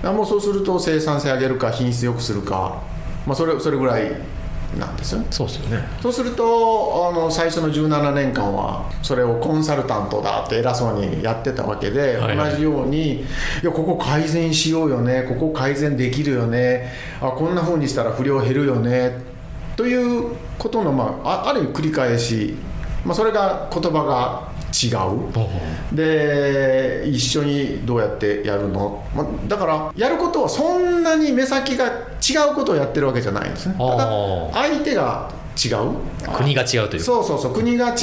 [0.01, 2.81] あもうそうすると生産性上げるか品質良くするか、
[3.27, 4.13] まあ、それそれぐらい
[4.77, 5.21] なんですよ。
[5.21, 5.87] ねそうですよね。
[6.01, 12.51] そうするとあの最初の17年間はそれをコンサルタントだって偉そうにやってたわけで、はいはい。
[12.51, 13.25] 同じようにい
[13.63, 19.17] やここ改善しようよねここ改善できるよねあこんな風にしたら不良減るよね
[19.75, 22.55] ということの、まあ、あある意味繰り返し、
[23.05, 25.95] まあ、それが言葉が違う。
[25.95, 33.75] で一緒にどうやってやるの、まあ、だからやることはそんなに目先が違うことをやってるわけじゃないんですね。
[33.77, 34.09] ただ
[34.53, 35.29] 相手が
[35.61, 35.93] 違う。
[36.33, 36.99] 国が違うという。
[36.99, 37.53] かそうそうそう。
[37.53, 37.95] 国が違う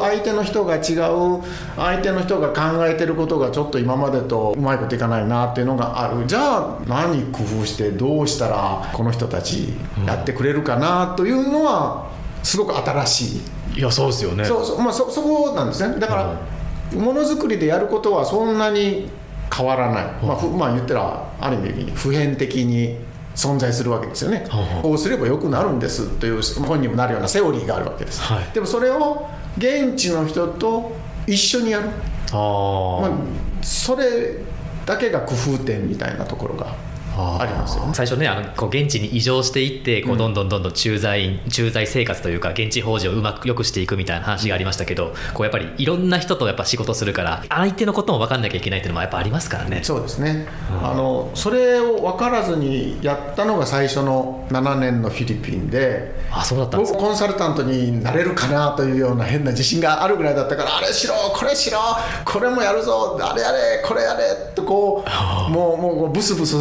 [0.00, 1.42] 相手の人が違う
[1.76, 6.26] 相手の人が考えてることがちょっと今までとうまいこといかないなっていうのがある。
[6.26, 9.74] じゃあ何工夫してどうしたらこの人たち
[10.06, 12.10] やってくれるかなというのは
[12.42, 13.42] すごく新し
[13.74, 14.44] い、いやそうですよね。
[14.44, 14.80] そうそう。
[14.80, 15.98] まあ、そそこなんですね。
[15.98, 16.40] だから
[16.98, 19.08] ものづくりでやることはそんなに
[19.54, 22.96] 変わらない、まあふまあ、言ったらある意味普遍的に
[23.34, 28.44] 存在するわけですよね、はこうすればよくなるんですという本にもなるようなセオリーがあるわけです、はい。
[28.52, 31.88] でもそれを現地の人と一緒にやる、
[32.32, 33.10] あまあ、
[33.62, 34.36] それ
[34.84, 36.74] だけが工夫点みたいなところが
[37.22, 37.94] あありますよね。
[37.94, 49.80] 最初ねあのこう現地に移住していってこうどんどんどんどん駐在員駐在生活というか現地法事をうまく良くしていくみたいな話がありましたけどこうやっぱりいろんな人とやっぱ仕事するから相手のことも分かんなきゃいけないっていうのもやっぱありますからね。
[49.82, 50.88] そうですね、うん。
[50.88, 61.78] あのそれを分からずにやったのが最初の7年のフィリピンであそうだったんですか僕コンサルタントになれるかなというような変な自信があるぐらいだったからあれしろこれしろ
[62.24, 65.04] これもやるぞあれやれこれやれとこ
[65.48, 66.56] うもうもうブスブス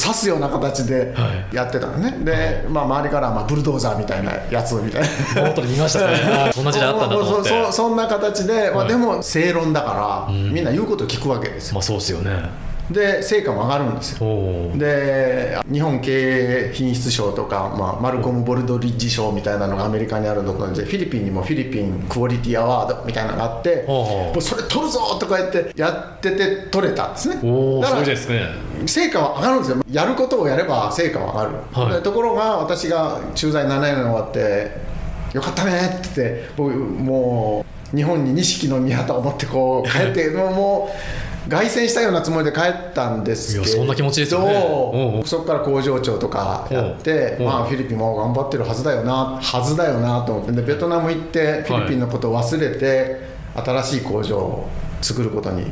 [0.00, 1.54] 刺すような形ではい。
[1.54, 5.08] やってたのね、で、まあ、周りからはまあブルドーザーみたいなやつみたいな。
[5.42, 6.52] 本当に見ましたね。
[6.54, 7.48] そんな時代あったんだと思って。
[7.48, 8.88] そそそんな形で、まあ、はい。
[8.88, 11.74] でも正論だから、みんな言うこと聞くわけですよ。
[11.74, 14.76] まあそうですよねで成果も上がるんですよ。
[14.76, 27.34] で日本経営品質賞とか、まあ、マルコム・ボルドリッジ賞みたいなのがアメリカにあるところでフィリピンにもフィリピンクオリティアワードみたいなのがあってもうそれ取るぞとか言ってやってて取れたんですね。
[27.36, 28.48] だからごいですね。
[28.86, 29.84] 成果は上がるんですよ。
[29.90, 31.94] やることをやれば成果は上がる、はい。
[31.94, 34.70] でところが私が駐在7年終わって
[35.32, 45.22] 「よかったね」って言って僕もう日本に錦の御旗を持ってこう帰って もうもう凱旋したようなつもりで帰ったんですけどそんな気持ちですよね。
[45.24, 53.20] そこから工場長とかやってまあフィリピンも頑張ってるはずだよなはずだよなと思ってでベトナム行ってフィリピンのことを忘れて、
[53.54, 54.68] 新しい工場を
[55.00, 55.64] 作ることに、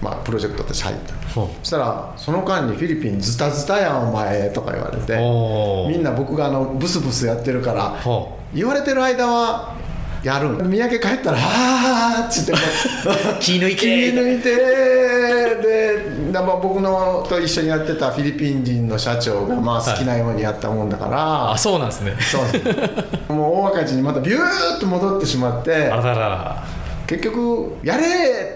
[0.00, 1.14] まあ、プロジェクトとして入った。
[1.34, 5.02] ほそしたらその間にフィリピンズタズタやんお前とか言われう。
[5.02, 5.16] て
[5.92, 9.74] みんな僕があのブスブスやってるからは言われてる間は
[10.22, 10.70] やるん。
[10.70, 12.52] 三宅帰ったら「はあ」っつって
[13.40, 13.76] 気抜いて。
[13.76, 22.16] 気抜いてでだまあ僕のと一緒にやってたフィリピン人の社長がまあ好きなようにやったもんだから、あそうなんですね。
[22.20, 22.38] そ
[23.28, 23.32] う。
[23.32, 24.40] もう大赤字にまたビュー
[24.76, 25.88] ッと戻ってしまって。
[25.88, 26.64] あららら。
[27.08, 28.04] 結局「やれ!」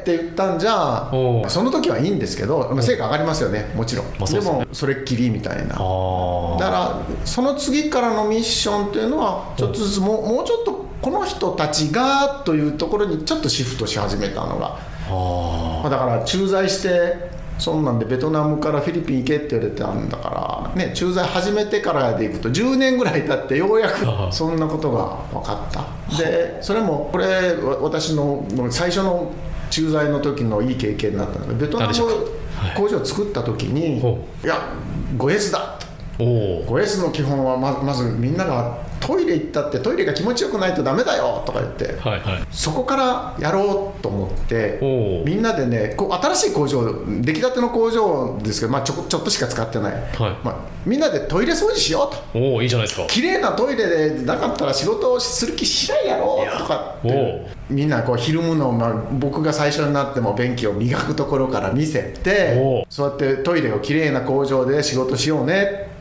[0.02, 1.08] って言ったんじゃ
[1.48, 4.40] その時はいいんですけど、まあ、成果上がりますよねもちろん、まあですね。
[4.40, 5.74] でもそれっきりみたいな。
[5.78, 15.80] ああだからその次からのミッションっていうのはちょっとずつもうもうちょっとこの人たちがというところにちょっとシフトし始めたのが、あ。
[15.82, 25.84] まあ、だから駐在してそんなんでベトナムからフィリピン行けって言われたんだからね駐在始めてからでいくと10年ぐらい経ってようやくそんなことが分かった。
[26.18, 29.32] でそれもこれわ私の最初の
[29.70, 31.94] 駐在の時のいい経験になったのでベトナム
[32.76, 34.68] 工場を作った時に、ほいや
[35.16, 35.78] 5S だ
[36.18, 41.98] おお 5S の基本はままずみんながトイレ行ったってトイレが気持ちよくないとダメだよとか言って。
[42.00, 42.42] はいはい。
[42.50, 44.78] そこからやろうと思って
[45.26, 49.94] みんなでねこう新しい工場出来たての工場ですけど、まあ、ちょこちょっとしか使ってない、
[50.44, 52.38] まあ、みんなでトイレ掃除しようと。
[52.38, 53.06] おおいいじゃないですか。
[53.06, 65.91] 綺麗なトイレでなかったら仕事をする気しないやろとかっおてみんなこうひるむのを、まあ、僕が最初になっても便器を磨くところから見せておそうやってトイレを綺麗な工場で仕事しようね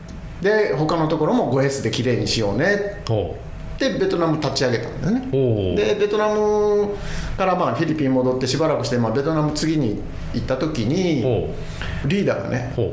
[0.42, 3.02] で他のところも 5S で綺麗にしようね。
[3.08, 3.36] お
[3.78, 5.28] でベトナム立ち上げたんだよね。
[5.32, 6.94] おでベトナム
[7.36, 10.02] からまあフィリピン戻ってしばらくして、まあ、ベトナム次に
[10.34, 12.92] 行った時におリーダーがねお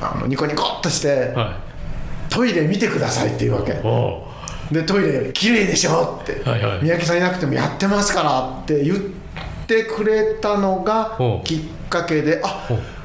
[0.00, 1.60] あのニコニコっとしては
[2.28, 3.72] 「トイレ見てください」って言うわけ。
[4.72, 6.78] でトイレ綺麗でしょって、はいはい。
[6.82, 8.98] 三宅さんいなくてもやってますからって言っ
[9.66, 12.95] てくれたのがおきっかけであお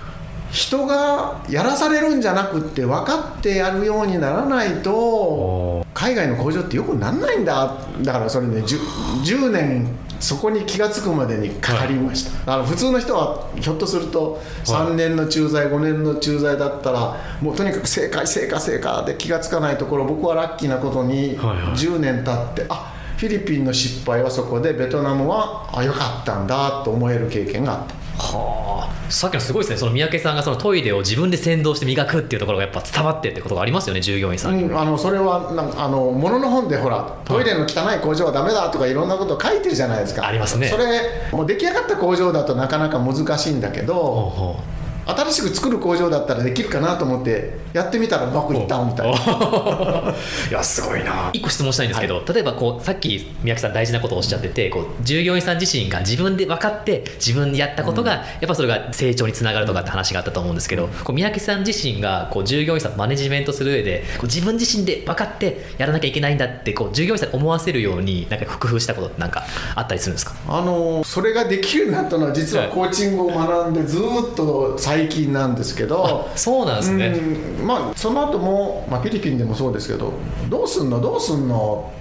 [0.51, 7.77] 人がやらされるんじゃなくって分かってやるようにならないとお海外の工場ってよくなんないんだ。
[8.01, 8.79] だからそれね 10,
[9.23, 9.87] 10年
[10.19, 21.73] そこに気が付くまでにかかりました、だから普通の人はひょっとすると3年の駐在5年の駐在だったらもうとにかく正解正解正解で気が付かないところ僕はラッキーなことにはいはい。
[21.75, 29.11] 10年経ってあフィリピンの失敗はそこでベトナムはあ良かったんだと思える経験があったはあ。
[29.11, 29.77] さっきのすごいですね。
[29.77, 40.25] その三宅さんがそのトイレを自分で先導して磨くっていうところがやっぱ伝わってってことがありますよね従業員さんに、うん、あのそれはなんかあのものの本でほらトイレの汚い工場はダメだとかいろんなことを書いてるじゃないですか。
[40.25, 40.67] ありますね。
[40.69, 40.85] それ
[41.31, 49.17] もう出来上がった工場だとなかなか難しいんだけほうどほう新しく作る工場だったらできるかなと思ってやってみたらうまくいったみたいな。
[50.49, 51.29] いやすごいな。
[51.33, 69.43] 一個質問したいんですけど、例えばこうさっき三宅さん大事なことをおっしゃっててこう従業員さん自身が自分で分かって自分でやったことが、やっぱそれが成長につながるとかって話があったと思うんですけど、こう三宅さん自身がこう従業員さんマネジメントする上でこう自分自身で分かってやらなきゃいけないんだってこう従業員さんに思わせるようになんか工夫したことってなんか
[69.75, 70.33] あったりするんですか？
[70.47, 76.29] あのそれができるようになったのは実はコーチングを学んでずーっと最近なんですけど。
[76.35, 77.65] そうなんですね、うん。
[77.65, 80.11] まあその後も、まあ、フィリピンでもそうですけど
[80.49, 80.99] どうすんの？
[80.99, 81.93] どうすんの？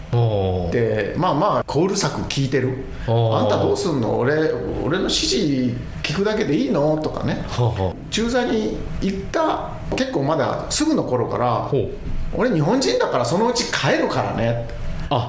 [0.68, 2.84] ってまあまあコール作聞いてる。
[3.06, 4.18] あんたどうすんの？
[4.18, 4.52] 俺
[4.84, 6.96] 俺の指示聞くだけでいいの？
[7.00, 7.44] とかね。
[8.10, 11.70] 駐在に行った結構まだすぐの頃から
[12.34, 14.66] 俺日本人だからそのうち帰るからね。
[14.68, 14.79] あ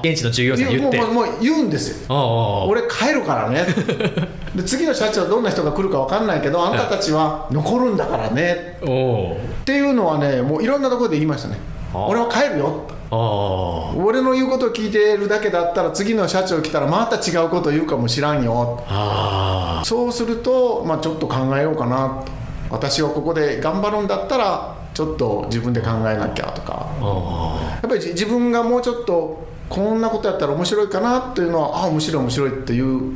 [0.02, 0.98] 現地の従業員さんに言って。
[0.98, 2.66] もうもう言うんですよ。
[2.68, 3.66] 俺帰るからね。
[4.54, 8.78] で次の社長どんな人が来るか分かんないけどあんたたちは残るんだからね。
[8.80, 11.58] っていうのはねもういろんなところで言いましたね。
[11.94, 12.82] あ俺は帰るよ。
[13.10, 18.82] 俺の言うことを聞いてるだけだったら次の社長来たらまた違うこと言うかもしらんよ。
[18.88, 22.22] あそうすると、まあ、ちょっと考えようかな。
[22.24, 22.32] と
[22.70, 26.86] 私はここで頑張るんだったらちょっと自分で考えなきゃとか。
[27.00, 33.14] あやっぱりじ自分がもうちょっとこんなことやったら面白いかなっていうのはあ面白い面白いっていう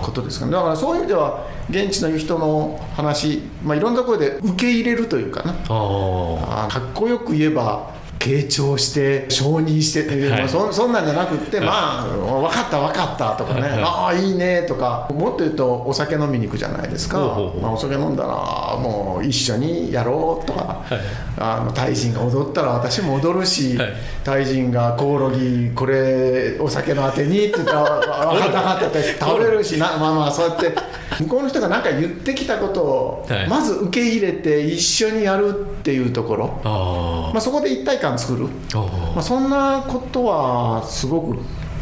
[0.00, 0.52] ことですかね。
[0.52, 5.52] だからそういう意味では現地の人の話、まあ、いろんなところで受け入れるというかな。
[5.52, 10.40] かっこよく言えば傾聴して承認して、はい。
[10.40, 15.08] まあそそんなんじゃなくって、まあ分かった分かったとかね、ああいいねとか。
[15.12, 17.18] もっと言うとお酒飲みに行くじゃないですか、
[17.60, 20.84] まあ、お酒飲んだらもう一緒にやろうとか、
[21.38, 23.92] あのタイ人が踊ったら私も踊るし、はい。
[24.24, 27.82] タイ人がコオロギこれお酒のあてにって言ったら
[28.30, 30.74] 「分かった分かった」って食べるしなまあまあそうやって。
[31.18, 33.48] 向こうの人が何か言ってきたことをはい。
[33.48, 41.38] まず受け入れて一緒にやるっていうところ、あまあ、そこで一体感作る、あまあ、そんなことはすごく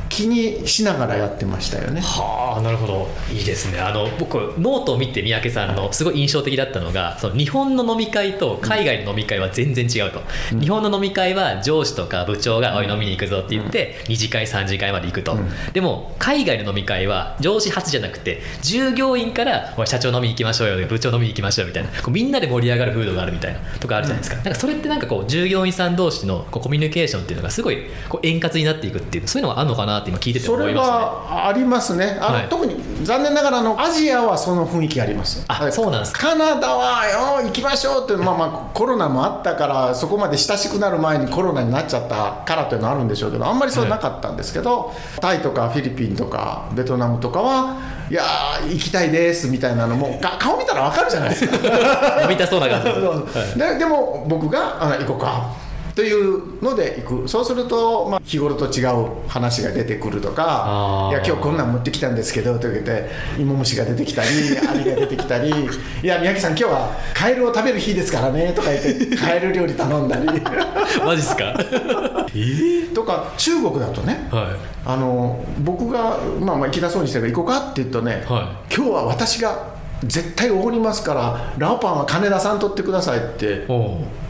[0.09, 2.01] 気にしながらやってましたよね。
[2.01, 3.09] はあなるほど。
[3.33, 3.81] いいですね。
[3.81, 10.21] あの僕ノートを見て三宅さんのすごい印象的だったのがその日本の飲み会と海外の飲み会は全然違うと、
[10.59, 15.37] 日本の飲み会は上司とか部長が「おい飲みに行くぞ」って言って2次会3次会まで行くと、
[15.73, 21.91] でも海外の飲み会は上司発じゃなくて従業員から「おい社長飲みに行きましょうよ」部長飲みに行きましょうみたいな。
[22.03, 30.99] こうみんなで盛り上がる風土があるみたいなとかあるじゃないですか,、なんかそれってなんかこう従業員さん同士のこうコミュニケーションっていうのがすごいこう円滑になっていくっていうそういうのがあるのかなって今聞いててそれ思いましたね。
[30.99, 32.19] はありますね。
[32.21, 32.49] あの、はい。
[32.49, 35.45] 特に残念ながらあのアジアはその雰囲気あります。
[35.49, 36.31] あそうなんですか。
[36.31, 37.07] カナダは
[37.41, 47.81] よ行きましょうってまあまあコロナもあったからそこまで親しくなる前にコロナになっちゃったからというのはあるんでしょうけどあんまりそうなかったんですけど、タイとかフィリピンとかベトナムとかは
[48.11, 51.57] いやー行きたいですみたいなのもが顔見たら分かるじゃないですか。
[52.23, 52.87] 飲みたそうな感じ。
[53.59, 55.66] ででも僕があ行こうか
[55.97, 57.29] というので行く。
[57.29, 64.29] そうすると、まあ、日頃と違う話が出てくるとかあー「いや今日こんなん持ってきたんですけど」と言って芋虫が出てきたり
[64.69, 65.49] アリが出てきたり
[66.05, 70.27] 「いや宮城さん今日はカエルを食べる日ですからね」とか言ってカエル料理頼んだり。
[71.03, 71.55] マジっすか？
[72.95, 74.49] とか中国だとねは
[74.85, 83.65] あの僕が、まあ、まあ行きだそうにしてるから行こうかって言うとね、は今日は私が絶対おごりますからラオパンは金出さんとってくださいって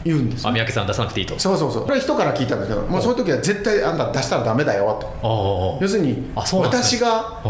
[0.07, 1.37] 言うんですあ三宅さん出さなくていいと。
[1.39, 1.83] そうそうそう。
[1.83, 6.31] これは人から聞いたんだけどもうそういう時は絶対あんた出したらダメだよとあ要するにね。
[6.35, 7.41] 私が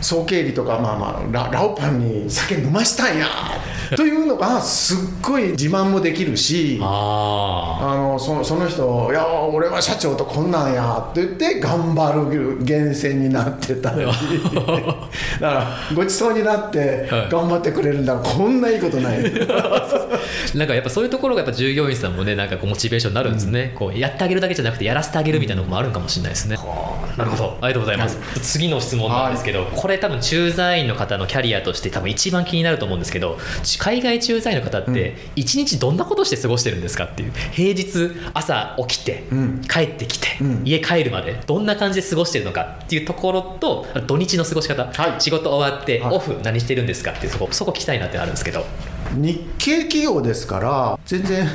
[0.00, 3.26] 総経理とか、まあまあ、ララオパンに酒飲ましたんや
[3.96, 7.94] というのがすっごい自慢もできるしああ。
[7.96, 14.04] のそその人「いや俺は社長とこんなんや」って言って頑張る源泉になってたり。
[14.04, 14.94] だか
[15.40, 17.28] らごちそうになってはい。
[17.30, 19.18] 頑張ってくれるんだからこんないいことない。
[19.48, 19.88] あ
[20.54, 27.58] なんかやっぱそういうところがやっぱ従業員さんもねなんかこうモチベーションになるんですね、こうやってあげるだけじゃなくてやらせてあげるみたいなのもあるんかもしれないですね、はあなるほど。
[27.60, 33.38] ありがとうございます、次の質問なんですけど、これ多分駐在員の方のキャリアとして多分一番気になると思うんですけど
[33.78, 39.60] 海外駐在員の方って一日どんなことして過ごしてるんですかっていう平日朝起きて、うん。
[39.62, 40.62] 帰ってきて、うん。
[40.64, 45.20] 家帰るまでどんな感じで過ごしてるのかっていうところと土日の過ごし方、はい。
[45.20, 46.14] 仕事終わってはい。
[46.16, 48.64] オフ何してるんですかっていうそこそこ聞きたいなってあるんですけど。
[49.14, 51.46] 日系企業ですから全然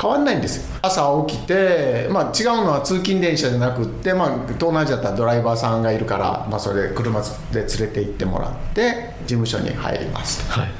[0.00, 0.78] 変わんないんですよ。
[0.82, 10.70] 朝起きて、まあ、違うのは通勤電車じゃなくって、まあ、東南アジアだったらドライバーさんがいるから、まあ、それで車で連れて行ってもらって事務所に入りますとはい。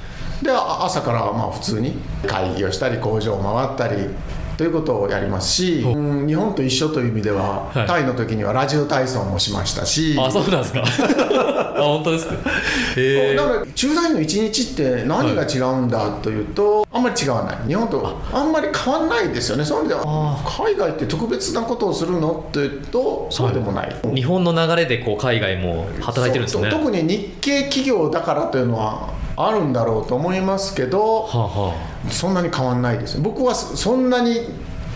[0.45, 1.95] であ朝からまあ普通に
[2.27, 4.09] 会議をしたり工場を回ったり
[4.63, 6.23] ということをやりますし、う。
[6.23, 7.87] ん日本と一緒という意味では、はい。
[7.89, 10.17] タイの時にはラジオ体操もしましたし。
[10.17, 10.85] あそうなんですか。
[11.77, 12.37] あ本当ですね。
[12.97, 17.57] へえだから駐在員の一日って何が違うんだというと、あんまり違わない。
[17.67, 18.45] 日本とあ。
[18.45, 19.65] んまり変わんないですよね。
[19.65, 26.71] そういう意味では海外って特別なことをするのっていうとそうでもない、日本の流れでこう海外も働いてるんですね。
[26.71, 31.29] 特に日系企業だからというのはあるんだろうと思いますけど
[32.11, 34.41] そんなに変わんないです僕はそそんなに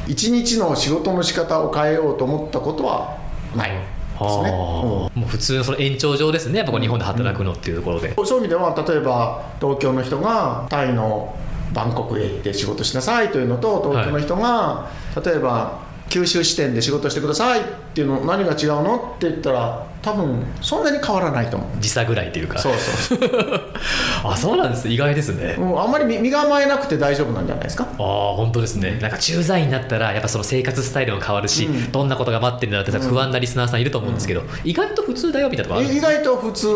[0.06, 3.18] 一日の仕事の仕方を変えようと思ったことは
[3.54, 5.18] ないですあ、ね、はあ。
[5.18, 6.58] もう普通のその延長上ですね。
[6.58, 8.26] やっぱこう日本で働くのっていうところで、うん。
[8.26, 11.36] そういう意味では例えば東京の人がタイの
[11.72, 14.90] バンコクへ行って仕事しなさいというのと東京の人が、
[15.22, 17.64] 例えば九州支店で仕事してくださいっ
[17.94, 21.68] ていうの何が違うのって言ったら多分そんなに変わらないと思う。
[21.80, 22.60] 時差ぐらいっていうか。
[22.60, 23.18] そうそう。
[23.18, 23.60] そ う
[24.24, 24.88] あそうなんです。
[24.88, 27.88] 意外ですね、もうあんまり身身構えなくて大丈夫なんじゃないですか？
[27.98, 28.98] ああ本当ですね。
[29.02, 31.90] なんか駐在員になったらやっぱその生活スタイルも変わるし、うん。
[31.90, 36.68] どんなことが待ってるんだろうって不安なリスナーさんいると思うんですけど、意外と普通だよみたいなとこある意外と普通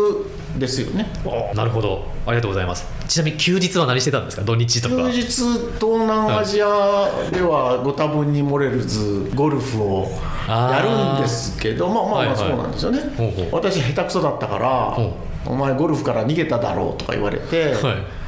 [0.57, 1.07] ですよね。
[1.25, 2.05] あなるほど。
[2.25, 2.85] ありがとうございます。
[3.07, 4.43] ちなみに休日は何してたんですか？
[4.43, 4.95] 土日とか。
[4.95, 10.11] 休日東南アジアではご多分に漏れずゴルフを
[10.47, 12.57] やるんですけどまあまあまあそうはい。
[12.57, 13.47] はいなんですよね、ほうほう。
[13.51, 17.73] 私下手くそだったからほ「お前ゴルフから逃げただろう」とか言われて、はい。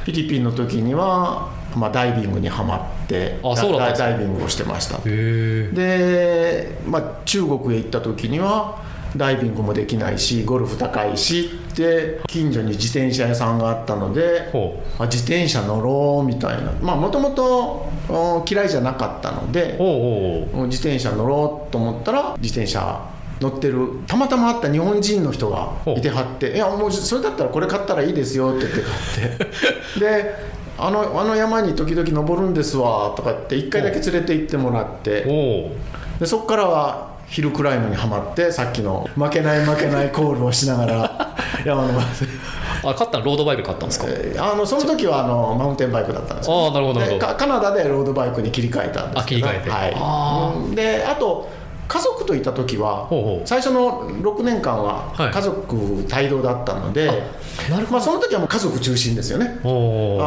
[0.04, 4.98] フィリピンの時には、まあ、ダイビングにはまってあそダイビングをしてました。
[4.98, 8.82] で、まあ、中国へ行った時には
[9.16, 16.72] ダイビングもできないしゴルフ高いしって近所に自転車屋さんがあったのでほあ自転車乗ろうみたいな。
[16.82, 19.78] まあもともと嫌いじゃなかったので
[20.66, 23.08] 自転車乗ろうと思ったら自転車
[23.40, 29.38] 乗ってるたまたま会った日本人の人がいてはって「いやもうそれだったらこれ買ったらいいですよ」って言って買っ
[29.94, 29.98] て。
[30.00, 35.24] であの「あの山に時々登るんですわ」とかって1回だけ連れて行ってもらって。
[35.26, 41.88] おでそこからはヒルクライムにはまってさっきの「負けない負けない」コールをしながら 山の
[42.84, 44.06] あ買ったのロードバイク買ったんですか？
[44.08, 47.26] えーあのその時はあのマウンテンバイクだったんですよああなるほどなるほど。
[47.26, 49.46] でカカナダでロードバイクに切り替えたんですけど。
[49.48, 49.70] あ切り替えて。
[49.70, 49.92] はい。
[49.96, 51.48] あうんであと
[51.88, 53.08] 家族といた時は
[53.44, 55.30] 最初の6年間ははい。
[55.30, 57.06] 家族帯同だったので、
[57.70, 59.58] なるほまあ、その時はもう家族中心ですよね。
[59.62, 60.18] あお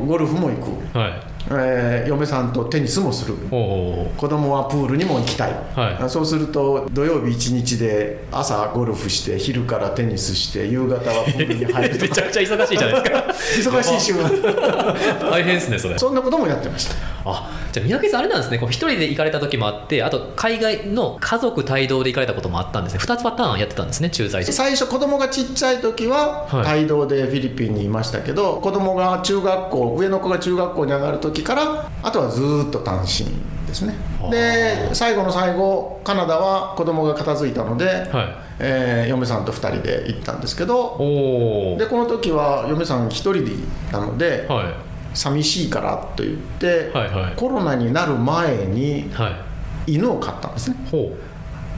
[0.00, 0.54] のゴルフも行
[0.92, 1.12] く、はい
[1.50, 3.34] えー嫁さんとテニスもする。
[3.34, 6.04] 子供はプールにも行きたい、はい。
[6.04, 13.70] あそうすると土曜日一日で朝ゴルフして昼からテニスして夕方はプールに入る めちゃくちゃ忙しいじゃないですか。
[13.78, 14.14] 忙しい週
[15.30, 15.98] 大変ですねそれ。
[15.98, 16.94] そんなこともやってました。
[17.24, 18.58] あじゃあ三宅さんあれなんですね。
[18.58, 23.00] こう一人で行かれた時もあってあと海外の家族帯同で行かれたこともあったんですね。
[23.00, 26.80] 2つパターンやってたんですね駐在時最初子供がちっちゃい時ははい。
[26.80, 33.26] 帯同でフィリピンにいましたけど、子供が中学校上の子が中学校に上がる時からあとはずーっと単身
[33.66, 33.94] ですね。
[34.30, 38.46] で最後の最後カナダは子供が片付いたので、はい。
[38.58, 40.96] えー嫁さんと2人で行ったんですけど
[41.78, 43.54] でこの時は嫁さん1人で行っ
[43.92, 44.74] たので、はい。
[45.14, 47.36] 寂しいからと言って、はいはい。
[47.36, 49.30] コロナになる前には
[49.86, 49.92] い。
[49.92, 50.76] 犬を飼ったんですね。
[50.90, 51.16] ほ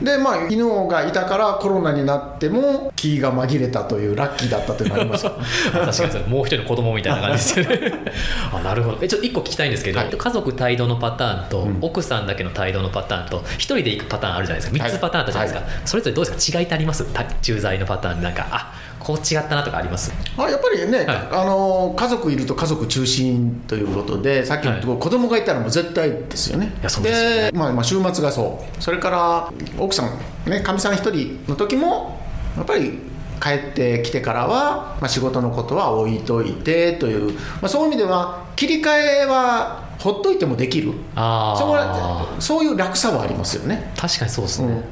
[0.03, 5.27] でまあ犬がいたからコロナになっても気が紛れたというラッキーだったというのがあります。
[5.27, 5.33] よ
[5.73, 7.93] 確かにもう一人の子供みたいな感じですよね。
[8.55, 8.99] あなるほど。
[9.03, 10.11] えちょっと一個聞きたいんですけど、はい。
[10.11, 11.79] 家族帯同のパターンと、うん。
[11.81, 14.85] 奥さんだけの帯同のパターンと一人で行くパターンあるじゃないですか。
[14.85, 16.59] 3つパターンあったじゃないですか、はそれぞれどうですか？
[16.61, 17.05] 違いってあります？
[17.13, 18.47] た駐在のパターンでなんか。
[18.51, 18.73] あ
[19.09, 20.13] こう違ったなとかあります？
[20.37, 21.07] あやっぱりね、はい。
[21.33, 24.83] あの家族いると家族中心ということでさっきの、はい。
[24.83, 26.75] 子供がいたらもう絶対ですよね。
[27.03, 27.51] でね。
[27.55, 28.83] まあ、まあ週末がそう。
[28.83, 32.21] それから奥さんねかみさん一人の時も
[32.55, 32.99] やっぱり
[33.41, 38.91] 帰ってきてからは、まあ、仕事のことは置いといてという、まあ、そういう意味では切り替
[39.23, 40.93] えはほっといてもできる。
[42.41, 43.91] そういう楽さはありますよね。
[43.97, 44.83] 確かにそうですね、うん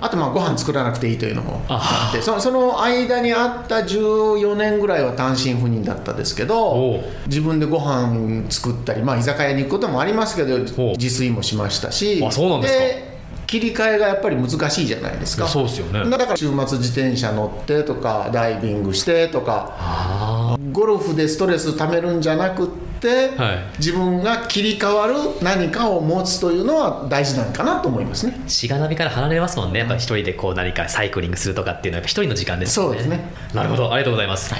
[0.00, 7.00] あとまあご飯作らなくていいというのもああってそその間にあった14年ぐらいは単身赴任だったですけおどう。
[7.26, 13.14] 自分でご飯作ったり、まあ、居酒屋に行くこともありますけど自炊もしましたしあそうなんですか。
[13.46, 15.46] 切り替えがやっぱり難しいじゃないですか。
[15.46, 16.10] そうですよね。
[16.10, 22.68] だから週末自転車乗ってとかダイビングしてとかあゴルフでストレス溜めるんじゃなくっ
[23.04, 28.40] て、はい自分が切り替わる何かを持つというのは大事なのかなと思いますね。
[28.46, 33.20] あしがらみから離れますもんねやっぱ一人でこう何かサイクリングするとかっていうのはやっぱ一人の時間ですよそうですね
[33.52, 34.54] なるほどありがとうございます、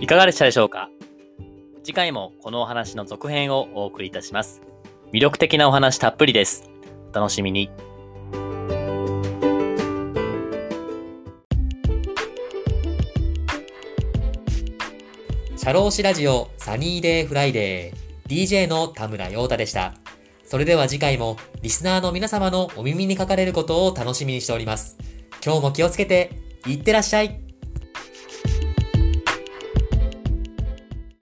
[0.00, 0.90] いかがでしたでしょうか？
[1.82, 4.60] 次回もこのお話の続編をお送りいたします。
[5.12, 6.68] 魅力的なお話たっぷりです。
[7.12, 7.70] お楽しみに。
[15.66, 19.94] シャローシラジオサニーデイフライデー DJ の田村陽太でした。
[20.44, 24.96] それでは次回もリスナーの皆様のお耳にかかれることを楽しみにしております。
[25.44, 26.30] 今日も気をつけて
[26.68, 27.40] いってらっしゃい